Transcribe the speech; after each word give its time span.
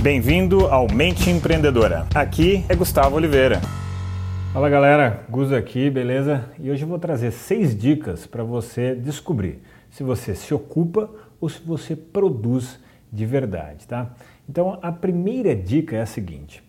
Bem-vindo 0.00 0.68
ao 0.68 0.86
Mente 0.86 1.28
Empreendedora. 1.28 2.06
Aqui 2.14 2.64
é 2.68 2.76
Gustavo 2.76 3.16
Oliveira. 3.16 3.60
Fala 4.52 4.70
galera, 4.70 5.24
Gus 5.28 5.52
aqui, 5.52 5.90
beleza? 5.90 6.48
E 6.56 6.70
hoje 6.70 6.84
eu 6.84 6.88
vou 6.88 7.00
trazer 7.00 7.32
seis 7.32 7.76
dicas 7.76 8.24
para 8.24 8.44
você 8.44 8.94
descobrir 8.94 9.60
se 9.90 10.04
você 10.04 10.36
se 10.36 10.54
ocupa 10.54 11.10
ou 11.40 11.48
se 11.48 11.60
você 11.60 11.96
produz 11.96 12.78
de 13.12 13.26
verdade, 13.26 13.88
tá? 13.88 14.14
Então 14.48 14.78
a 14.80 14.92
primeira 14.92 15.54
dica 15.56 15.96
é 15.96 16.00
a 16.00 16.06
seguinte: 16.06 16.62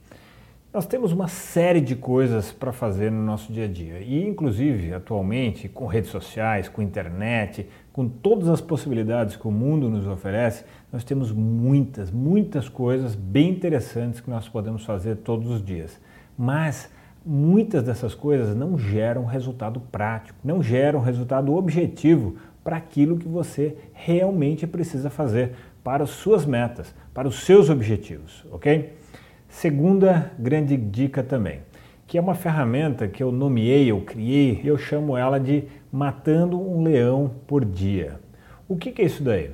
nós 0.72 0.86
temos 0.86 1.12
uma 1.12 1.28
série 1.28 1.82
de 1.82 1.96
coisas 1.96 2.52
para 2.52 2.72
fazer 2.72 3.12
no 3.12 3.24
nosso 3.24 3.52
dia 3.52 3.66
a 3.66 3.68
dia 3.68 4.02
e, 4.02 4.24
inclusive, 4.28 4.94
atualmente, 4.94 5.68
com 5.68 5.88
redes 5.88 6.12
sociais, 6.12 6.70
com 6.70 6.80
internet, 6.80 7.68
com 7.92 8.08
todas 8.08 8.48
as 8.48 8.62
possibilidades 8.62 9.36
que 9.36 9.48
o 9.48 9.52
mundo 9.52 9.90
nos 9.90 10.06
oferece, 10.06 10.64
nós 10.94 11.04
temos 11.04 11.32
muitas, 11.32 12.12
muitas 12.12 12.70
coisas 12.70 13.16
bem 13.16 13.50
interessantes 13.50 14.22
que 14.22 14.30
nós 14.30 14.48
podemos 14.48 14.86
fazer 14.86 15.18
todos 15.18 15.50
os 15.50 15.66
dias. 15.66 16.00
Mas 16.38 16.92
muitas 17.26 17.82
dessas 17.82 18.14
coisas 18.14 18.56
não 18.56 18.78
geram 18.78 19.26
resultado 19.26 19.80
prático, 19.92 20.38
não 20.44 20.62
geram 20.62 21.00
resultado 21.00 21.56
objetivo 21.56 22.36
para 22.64 22.78
aquilo 22.78 23.18
que 23.18 23.28
você 23.28 23.76
realmente 23.92 24.68
precisa 24.68 25.10
fazer 25.10 25.54
para 25.84 26.04
as 26.04 26.12
suas 26.12 26.46
metas, 26.46 26.94
para 27.12 27.28
os 27.28 27.44
seus 27.44 27.72
objetivos, 27.72 28.46
ok? 28.52 29.00
Segunda 29.50 30.32
grande 30.38 30.78
dica 30.78 31.24
também, 31.24 31.62
que 32.08 32.18
é 32.18 32.22
uma 32.22 32.36
ferramenta 32.36 33.08
que 33.08 33.22
eu 33.22 33.32
nomeei, 33.32 33.92
eu 33.92 34.00
criei, 34.02 34.62
eu 34.64 34.78
chamo 34.78 35.18
ela 35.18 35.40
de 35.40 35.64
Matando 35.92 36.62
um 36.62 36.84
Leão 36.84 37.32
por 37.48 37.66
Dia. 37.66 38.20
O 38.68 38.78
que, 38.78 38.92
que 38.92 39.02
é 39.02 39.06
isso 39.06 39.24
daí? 39.24 39.50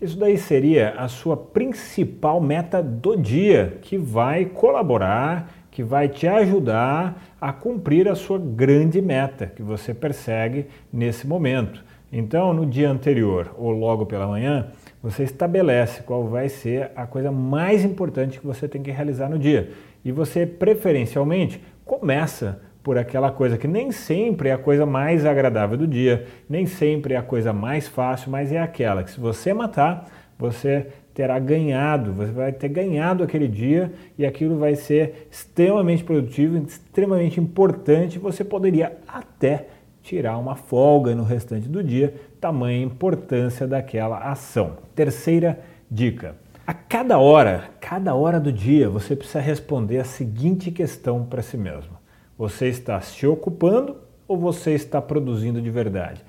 Isso 0.00 0.16
daí 0.16 0.38
seria 0.38 0.94
a 0.96 1.08
sua 1.08 1.36
principal 1.36 2.40
meta 2.40 2.80
do 2.80 3.16
dia, 3.16 3.76
que 3.82 3.98
vai 3.98 4.46
colaborar, 4.46 5.52
que 5.70 5.82
vai 5.82 6.08
te 6.08 6.26
ajudar 6.26 7.36
a 7.38 7.52
cumprir 7.52 8.08
a 8.08 8.14
sua 8.14 8.38
grande 8.38 9.02
meta 9.02 9.46
que 9.46 9.62
você 9.62 9.92
persegue 9.92 10.66
nesse 10.92 11.26
momento. 11.26 11.84
Então, 12.12 12.54
no 12.54 12.64
dia 12.64 12.88
anterior 12.88 13.54
ou 13.58 13.72
logo 13.72 14.06
pela 14.06 14.26
manhã, 14.26 14.68
você 15.02 15.22
estabelece 15.22 16.02
qual 16.02 16.26
vai 16.26 16.48
ser 16.48 16.90
a 16.94 17.06
coisa 17.06 17.32
mais 17.32 17.84
importante 17.84 18.38
que 18.38 18.46
você 18.46 18.68
tem 18.68 18.82
que 18.82 18.90
realizar 18.90 19.28
no 19.28 19.38
dia. 19.38 19.70
E 20.04 20.12
você, 20.12 20.46
preferencialmente, 20.46 21.62
começa 21.84 22.60
por 22.82 22.96
aquela 22.96 23.30
coisa 23.30 23.58
que 23.58 23.68
nem 23.68 23.92
sempre 23.92 24.48
é 24.48 24.52
a 24.52 24.58
coisa 24.58 24.86
mais 24.86 25.26
agradável 25.26 25.76
do 25.76 25.86
dia, 25.86 26.26
nem 26.48 26.66
sempre 26.66 27.14
é 27.14 27.16
a 27.16 27.22
coisa 27.22 27.52
mais 27.52 27.86
fácil, 27.86 28.30
mas 28.30 28.52
é 28.52 28.58
aquela 28.58 29.02
que 29.02 29.10
se 29.10 29.20
você 29.20 29.52
matar, 29.52 30.06
você 30.38 30.86
terá 31.12 31.38
ganhado, 31.38 32.12
você 32.12 32.32
vai 32.32 32.52
ter 32.52 32.68
ganhado 32.68 33.22
aquele 33.22 33.46
dia 33.48 33.92
e 34.16 34.24
aquilo 34.24 34.58
vai 34.58 34.74
ser 34.74 35.28
extremamente 35.30 36.02
produtivo, 36.02 36.56
extremamente 36.56 37.38
importante, 37.38 38.18
você 38.18 38.42
poderia 38.42 38.96
até 39.06 39.66
tirar 40.02 40.38
uma 40.38 40.56
folga 40.56 41.14
no 41.14 41.22
restante 41.22 41.68
do 41.68 41.82
dia, 41.82 42.14
tamanha 42.40 42.82
importância 42.82 43.66
daquela 43.66 44.18
ação. 44.18 44.78
Terceira 44.94 45.60
dica. 45.90 46.34
A 46.66 46.72
cada 46.72 47.18
hora, 47.18 47.70
cada 47.80 48.14
hora 48.14 48.38
do 48.38 48.52
dia, 48.52 48.88
você 48.88 49.16
precisa 49.16 49.40
responder 49.40 49.98
a 49.98 50.04
seguinte 50.04 50.70
questão 50.70 51.24
para 51.24 51.42
si 51.42 51.56
mesmo: 51.56 51.92
Você 52.38 52.68
está 52.68 53.00
se 53.00 53.26
ocupando 53.26 53.96
ou 54.28 54.38
você 54.38 54.72
está 54.72 55.02
produzindo 55.02 55.60
de 55.60 55.70
verdade? 55.70 56.24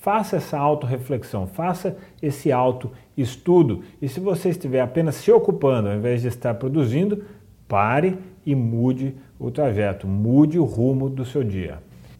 Faça 0.00 0.36
essa 0.36 0.58
autorreflexão, 0.58 1.46
faça 1.46 1.96
esse 2.22 2.52
autoestudo. 2.52 3.82
E 4.00 4.08
se 4.08 4.20
você 4.20 4.50
estiver 4.50 4.80
apenas 4.80 5.16
se 5.16 5.32
ocupando 5.32 5.88
ao 5.88 5.96
invés 5.96 6.22
de 6.22 6.28
estar 6.28 6.54
produzindo, 6.54 7.24
pare 7.66 8.18
e 8.44 8.54
mude 8.54 9.16
o 9.38 9.50
trajeto, 9.50 10.06
mude 10.06 10.58
o 10.58 10.64
rumo 10.64 11.08
do 11.08 11.24
seu 11.24 11.42
dia. 11.42 11.78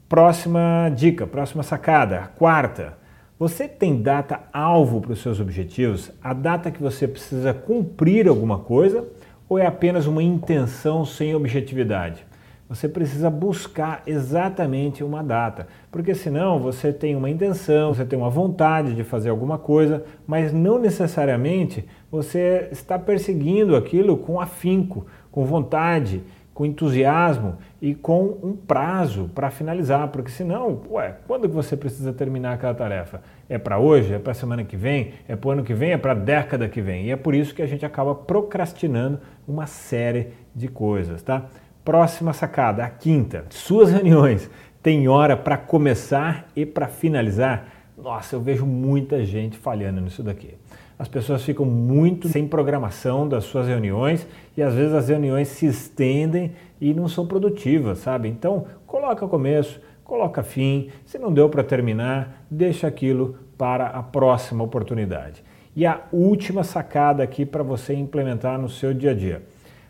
Próxima 0.08 0.88
dica, 0.94 1.26
próxima 1.26 1.64
sacada, 1.64 2.30
quarta. 2.36 2.96
Você 3.40 3.67
tem 3.67 4.00
data 4.00 4.39
alvo 4.52 5.00
para 5.00 5.11
os 5.11 5.20
seus 5.20 5.40
objetivos? 5.40 6.12
A 6.22 6.33
data 6.33 6.70
que 6.70 6.80
você 6.80 7.08
precisa 7.08 7.52
cumprir 7.52 8.28
alguma 8.28 8.56
coisa 8.56 9.05
ou 9.48 9.58
é 9.58 9.66
apenas 9.66 10.06
uma 10.06 10.22
intenção 10.22 11.05
sem 11.05 11.34
objetividade? 11.34 12.24
Você 12.68 12.89
precisa 12.89 13.28
buscar 13.28 14.05
exatamente 14.06 15.02
uma 15.02 15.24
data, 15.24 15.66
porque 15.90 16.14
senão 16.14 16.61
você 16.61 16.92
tem 16.92 17.16
uma 17.16 17.28
intenção, 17.28 17.92
você 17.92 18.05
tem 18.05 18.16
uma 18.16 18.30
vontade 18.30 18.95
de 18.95 19.02
fazer 19.02 19.30
alguma 19.30 19.58
coisa, 19.58 20.05
mas 20.24 20.52
não 20.52 20.78
necessariamente 20.78 21.84
você 22.12 22.68
está 22.70 22.96
perseguindo 22.96 23.74
aquilo 23.74 24.16
com 24.16 24.40
afinco, 24.40 25.05
com 25.33 25.45
vontade, 25.45 26.22
com 26.56 26.64
entusiasmo 26.64 27.58
e 27.83 27.94
com 27.94 28.39
um 28.42 28.56
prazo 28.56 29.30
para 29.34 29.50
finalizar, 29.50 30.08
porque 30.08 30.30
senão, 30.30 30.80
ué, 30.90 31.17
quando 31.27 31.46
você 31.46 31.77
precisa 31.77 32.14
terminar 32.14 32.55
aquela 32.55 32.72
tarefa? 32.72 33.20
É 33.46 33.58
para 33.58 33.78
hoje? 33.78 34.14
É 34.14 34.18
para 34.18 34.33
semana 34.33 34.64
que 34.64 34.74
vem? 34.74 35.12
É 35.28 35.36
para 35.36 35.48
o 35.48 35.50
ano 35.50 35.62
que 35.62 35.74
vem? 35.74 35.92
É 35.92 35.98
para 35.98 36.12
a 36.12 36.14
década 36.14 36.66
que 36.66 36.80
vem? 36.80 37.05
E 37.05 37.11
é 37.11 37.16
por 37.16 37.34
isso 37.34 37.55
que 37.55 37.61
a 37.61 37.66
gente 37.66 37.84
acaba 37.84 38.14
procrastinando 38.14 39.20
uma 39.46 39.66
série 39.66 40.28
de 40.55 40.66
coisas, 40.66 41.22
tá? 41.22 41.45
Próxima 41.84 42.33
sacada, 42.33 42.83
a 42.83 42.89
quinta. 42.89 43.45
Suas 43.50 43.92
reuniões 43.92 44.50
têm 44.83 45.08
hora 45.08 45.36
para 45.36 45.58
começar 45.58 46.48
e 46.56 46.64
para 46.64 46.89
finalizar? 46.89 47.66
Nossa, 47.98 48.34
eu 48.34 48.40
vejo 48.40 48.64
muita 48.64 49.22
gente 49.27 49.58
falhando 49.58 50.00
nisso 50.00 50.22
daqui 50.22 50.55
as 50.98 51.08
pessoas 51.08 51.42
ficam 51.42 51.67
muito 51.67 52.29
sem 52.29 52.48
programação 52.48 53.29
das 53.29 53.45
suas 53.45 53.67
reuniões 53.67 54.27
e 54.57 54.62
às 54.62 54.74
vezes 54.74 54.95
as 54.95 55.08
reuniões 55.08 55.48
se 55.48 55.67
estendem 55.67 56.52
e 56.80 56.95
não 56.95 57.07
são 57.07 57.27
produtivas, 57.27 57.98
sabe? 57.98 58.29
Então, 58.29 58.67
coloca 58.86 59.29
começo, 59.29 59.80
coloca 60.02 60.42
fim, 60.42 60.89
se 61.05 61.18
não 61.18 61.33
deu 61.33 61.48
para 61.51 61.62
terminar, 61.62 62.46
deixa 62.51 62.86
aquilo 62.86 63.36
para 63.58 63.89
a 63.89 64.02
próxima 64.02 64.64
oportunidade. 64.64 65.45
E 65.74 65.84
a 65.84 66.01
última 66.11 66.64
sacada 66.64 67.23
aqui 67.23 67.45
para 67.45 67.63
você 67.63 67.92
implementar 67.92 68.58
no 68.58 68.68
seu 68.68 68.95
dia 68.95 69.11
a 69.11 69.14
dia. 69.14 69.42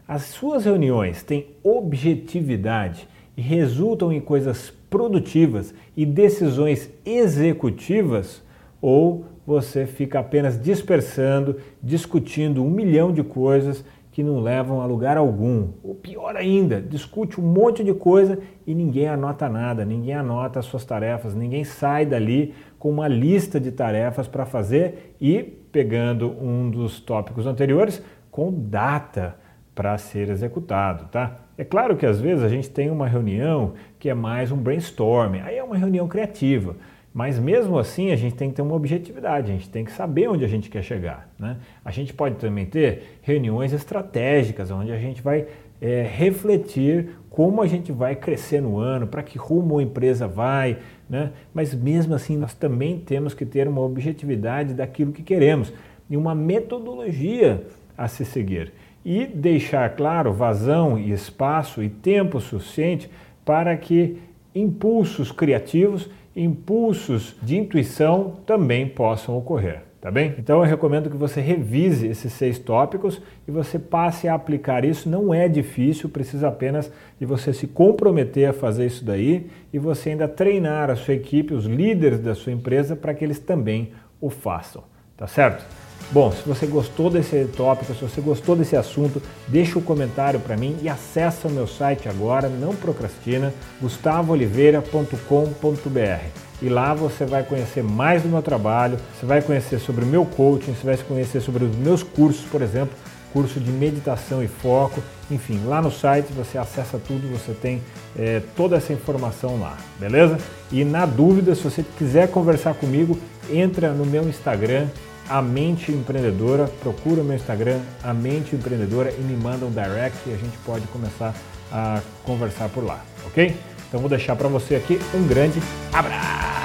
As 0.09 0.23
suas 0.23 0.65
reuniões 0.65 1.23
têm 1.23 1.47
objetividade 1.62 3.09
e 3.37 3.41
resultam 3.41 4.12
em 4.12 4.21
coisas 4.21 4.73
produtivas 4.91 5.73
e 5.97 6.05
decisões 6.05 6.91
executivas 7.05 8.43
ou 8.81 9.25
você 9.47 9.87
fica 9.87 10.19
apenas 10.19 10.61
dispersando, 10.61 11.57
discutindo 11.83 12.65
um 12.65 12.71
milhão 12.71 13.12
de 13.12 13.23
coisas 13.23 13.84
que 14.11 14.23
não 14.23 14.41
levam 14.41 14.81
a 14.81 14.87
lugar 14.87 15.17
algum. 15.17 15.69
Ou 15.84 15.95
pior 15.95 16.37
ainda, 16.37 16.81
discute 16.81 17.39
um 17.39 17.45
monte 17.45 17.85
de 17.85 17.93
coisa 17.93 18.39
e 18.67 18.75
ninguém 18.75 19.09
anota 19.09 19.49
nada, 19.49 19.85
ninguém 19.85 20.15
anota 20.15 20.59
as 20.59 20.65
suas 20.65 20.85
tarefas, 20.85 21.35
ninguém 21.35 21.65
sai 21.65 22.06
dali 22.06 22.55
com 22.79 22.91
uma 22.91 23.06
lista 23.06 23.61
de 23.61 23.71
tarefas 23.71 24.27
para 24.27 24.47
fazer 24.47 25.15
e, 25.21 25.43
pegando 25.43 26.31
um 26.43 26.71
dos 26.71 26.99
tópicos 26.99 27.47
anteriores, 27.47 28.03
com 28.31 28.51
data 28.51 29.37
para 29.75 29.99
ser 29.99 30.31
executado, 30.31 31.09
tá? 31.11 31.41
É 31.59 31.65
claro 31.65 31.97
que 31.97 32.06
às 32.06 32.19
vezes 32.19 32.43
a 32.43 32.49
gente 32.49 32.71
tem 32.71 32.91
uma 32.91 33.06
reunião 33.06 33.75
que 33.99 34.09
é 34.09 34.15
mais 34.15 34.51
um 34.51 34.56
brainstorming, 34.56 35.41
aí 35.41 35.59
é 35.59 35.62
uma 35.62 35.77
reunião 35.77 36.09
criativa. 36.09 36.75
Mas 37.16 37.38
mesmo 37.38 37.78
assim 37.78 38.12
a 38.12 38.16
gente 38.16 38.34
tem 38.34 38.50
que 38.50 38.56
ter 38.56 38.60
uma 38.60 38.75
objetividade, 38.75 39.50
a 39.50 39.54
gente 39.54 39.71
tem 39.71 39.87
que 39.87 39.91
saber 39.91 40.28
onde 40.28 40.44
a 40.44 40.49
gente 40.49 40.69
quer 40.69 40.82
chegar. 40.82 41.27
Né? 41.38 41.56
A 41.82 41.91
gente 41.91 42.12
pode 42.12 42.34
também 42.34 42.66
ter 42.66 43.21
reuniões 43.22 43.72
estratégicas, 43.72 44.71
onde 44.71 44.93
a 44.93 44.99
gente 44.99 45.22
vai 45.22 45.47
é, 45.81 46.03
refletir 46.03 47.09
como 47.31 47.62
a 47.62 47.66
gente 47.66 47.91
vai 47.91 48.15
crescer 48.16 48.60
no 48.60 48.78
ano, 48.78 49.06
para 49.06 49.22
que 49.22 49.38
rumo 49.38 49.78
a 49.78 49.82
empresa 49.82 50.28
vai, 50.28 50.76
né? 51.09 51.31
mas 51.55 51.72
mesmo 51.72 52.15
assim 52.15 52.37
nós 52.37 52.53
também 52.53 52.99
temos 52.99 53.32
que 53.32 53.47
ter 53.47 53.66
uma 53.66 53.81
objetividade 53.81 54.75
daquilo 54.75 55.10
que 55.10 55.22
queremos 55.22 55.72
e 56.10 56.19
uma 56.19 56.34
metodologia 56.34 57.65
a 57.97 58.09
se 58.09 58.26
seguir. 58.26 58.75
E 59.03 59.25
deixar 59.25 59.88
claro 59.96 60.35
vazão 60.35 60.99
e 60.99 61.12
espaço 61.12 61.82
e 61.82 61.88
tempo 61.88 62.43
suficiente 62.43 63.11
para 63.43 63.75
que 63.75 64.19
impulsos 64.55 65.32
criativos 65.32 66.11
impulsos 66.37 67.35
de 67.43 67.56
intuição 67.56 68.35
também 68.47 68.87
possam 68.87 69.37
ocorrer. 69.37 69.83
Tá 70.00 70.11
bem? 70.11 70.37
Então 70.38 70.59
eu 70.59 70.65
recomendo 70.65 71.11
que 71.11 71.17
você 71.17 71.41
revise 71.41 72.06
esses 72.06 72.33
seis 72.33 72.61
tópicos 72.61 73.21
e 73.49 73.50
você 73.50 73.77
passe 73.77 74.29
a 74.29 74.35
aplicar 74.35 74.85
isso. 74.85 75.09
Não 75.09 75.35
é 75.35 75.49
difícil, 75.49 76.09
precisa 76.09 76.47
apenas 76.47 76.93
de 77.19 77.27
você 77.27 77.53
se 77.53 77.67
comprometer 77.67 78.49
a 78.49 78.53
fazer 78.53 78.87
isso 78.87 79.05
daí 79.05 79.50
e 79.73 79.81
você 79.81 80.11
ainda 80.11 80.29
treinar 80.29 80.91
a 80.91 80.97
sua 80.97 81.15
equipe, 81.15 81.55
os 81.55 81.65
líderes 81.65 82.21
da 82.21 82.37
sua 82.37 82.53
empresa, 82.53 82.94
para 82.94 83.15
que 83.15 83.25
eles 83.25 83.41
também 83.41 83.94
o 84.21 84.31
façam. 84.31 84.85
Tá 85.17 85.27
certo? 85.27 85.65
Bom, 86.11 86.31
se 86.31 86.43
você 86.47 86.67
gostou 86.67 87.11
desse 87.11 87.47
tópico, 87.56 87.93
se 87.93 88.00
você 88.00 88.20
gostou 88.20 88.55
desse 88.55 88.76
assunto, 88.76 89.20
deixa 89.49 89.76
o 89.76 89.81
um 89.81 89.85
comentário 89.85 90.38
para 90.38 90.56
mim 90.56 90.76
e 90.81 90.88
acessa 90.88 91.49
o 91.49 91.50
meu 91.50 91.67
site 91.67 92.08
agora, 92.08 92.49
não 92.49 92.73
procrastina, 92.75 93.53
gustavooliveira.com.br. 93.81 96.26
E 96.62 96.69
lá 96.69 96.94
você 96.94 97.26
vai 97.26 97.43
conhecer 97.43 97.82
mais 97.82 98.23
do 98.23 98.29
meu 98.29 98.41
trabalho, 98.41 98.99
você 99.19 99.26
vai 99.26 99.43
conhecer 99.43 99.81
sobre 99.81 100.05
o 100.05 100.08
meu 100.08 100.25
coaching, 100.25 100.75
você 100.75 100.87
vai 100.87 100.97
conhecer 100.97 101.41
sobre 101.41 101.64
os 101.64 101.76
meus 101.76 102.05
cursos, 102.05 102.47
por 102.47 102.62
exemplo, 102.62 102.97
curso 103.32 103.58
de 103.58 103.70
meditação 103.70 104.43
e 104.43 104.49
foco, 104.49 105.03
enfim, 105.31 105.61
lá 105.67 105.82
no 105.82 105.91
site 105.91 106.32
você 106.32 106.56
acessa 106.56 106.99
tudo, 106.99 107.29
você 107.29 107.53
tem 107.53 107.82
é, 108.17 108.41
toda 108.56 108.76
essa 108.76 108.93
informação 108.93 109.61
lá, 109.61 109.76
beleza? 109.99 110.38
E 110.73 110.85
na 110.85 111.05
dúvida, 111.05 111.55
se 111.55 111.62
você 111.62 111.85
quiser 111.99 112.31
conversar 112.31 112.75
comigo, 112.75 113.19
entra 113.50 113.93
no 113.93 114.06
meu 114.06 114.26
Instagram, 114.26 114.87
a 115.28 115.43
Mente 115.43 115.93
Empreendedora, 115.93 116.70
procura 116.81 117.20
o 117.20 117.25
meu 117.25 117.37
Instagram, 117.37 117.81
a 118.02 118.14
Mente 118.14 118.55
Empreendedora 118.55 119.11
e 119.11 119.20
me 119.20 119.37
manda 119.37 119.64
um 119.67 119.70
direct 119.70 120.19
e 120.26 120.32
a 120.32 120.37
gente 120.37 120.56
pode 120.64 120.87
começar 120.88 121.34
a 121.70 122.00
conversar 122.25 122.69
por 122.69 122.84
lá, 122.84 123.05
ok? 123.26 123.56
Então 123.88 124.00
vou 124.00 124.08
deixar 124.08 124.37
para 124.37 124.49
você 124.49 124.76
aqui 124.76 124.99
um 125.14 125.26
grande 125.26 125.61
abraço. 125.93 126.56